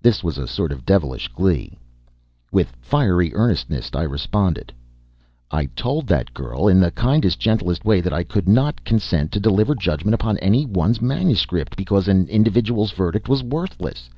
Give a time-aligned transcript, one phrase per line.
[0.00, 1.78] This was a sort of devilish glee.
[2.50, 4.72] With fiery earnestness I responded:
[5.52, 9.38] "I told that girl, in the kindest, gentlest way, that I could not consent to
[9.38, 14.10] deliver judgment upon any one's manuscript, because an individual's verdict was worthless.